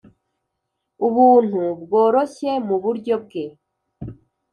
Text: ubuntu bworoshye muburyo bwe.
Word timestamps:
ubuntu 1.07 1.61
bworoshye 1.81 2.51
muburyo 2.67 3.15
bwe. 3.23 3.45